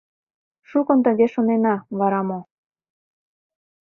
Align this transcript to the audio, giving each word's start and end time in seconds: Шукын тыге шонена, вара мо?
Шукын 0.69 0.99
тыге 1.05 1.27
шонена, 1.33 1.75
вара 1.99 2.21
мо? 2.29 2.39